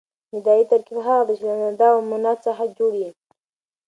[0.35, 3.09] ندایي ترکیب هغه دئ، چي له ندا او منادا څخه جوړ يي.